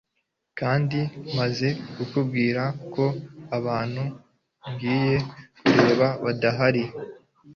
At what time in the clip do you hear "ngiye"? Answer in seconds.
4.71-5.15